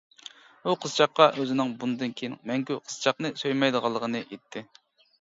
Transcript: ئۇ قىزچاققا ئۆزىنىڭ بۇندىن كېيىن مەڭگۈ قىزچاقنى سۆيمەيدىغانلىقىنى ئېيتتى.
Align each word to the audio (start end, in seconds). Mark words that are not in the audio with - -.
ئۇ 0.63 0.73
قىزچاققا 0.85 1.27
ئۆزىنىڭ 1.41 1.75
بۇندىن 1.85 2.17
كېيىن 2.23 2.35
مەڭگۈ 2.53 2.81
قىزچاقنى 2.89 3.35
سۆيمەيدىغانلىقىنى 3.45 4.27
ئېيتتى. 4.29 4.69